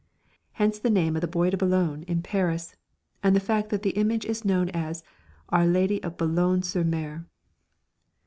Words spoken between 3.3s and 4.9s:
the fact that the image is known